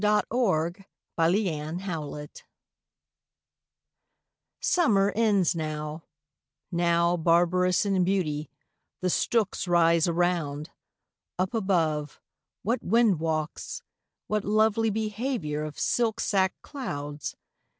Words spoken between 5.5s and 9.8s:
now; now, barbarous in beauty, the stooks